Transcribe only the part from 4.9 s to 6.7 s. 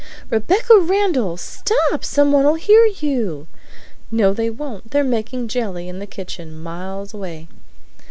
making jelly in the kitchen,